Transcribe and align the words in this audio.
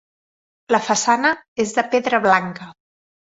La 0.75 0.79
façana 0.85 1.31
és 1.65 1.75
de 1.79 1.85
pedra 1.93 2.21
blanca. 2.25 2.73